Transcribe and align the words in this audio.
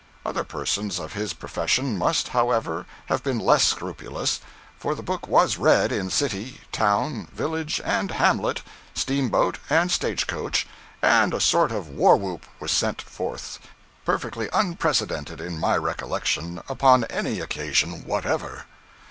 Other 0.25 0.43
persons 0.43 0.97
of 0.99 1.13
his 1.13 1.31
profession 1.33 1.95
must, 1.95 2.29
however, 2.29 2.87
have 3.05 3.21
been 3.21 3.37
less 3.37 3.63
scrupulous; 3.65 4.39
for 4.79 4.95
the 4.95 5.03
book 5.03 5.27
was 5.27 5.57
read 5.59 5.91
in 5.91 6.09
city, 6.09 6.61
town, 6.71 7.27
village, 7.31 7.79
and 7.85 8.09
hamlet, 8.09 8.63
steamboat, 8.95 9.59
and 9.69 9.91
stage 9.91 10.25
coach, 10.25 10.65
and 11.03 11.35
a 11.35 11.39
sort 11.39 11.71
of 11.71 11.87
war 11.87 12.17
whoop 12.17 12.47
was 12.59 12.71
sent 12.71 12.99
forth 12.99 13.59
perfectly 14.03 14.49
unprecedented 14.53 15.39
in 15.39 15.59
my 15.59 15.77
recollection 15.77 16.63
upon 16.67 17.03
any 17.03 17.39
occasion 17.39 18.03
whatever. 18.03 18.65